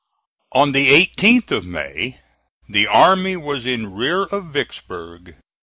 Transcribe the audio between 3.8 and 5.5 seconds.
rear of Vicksburg.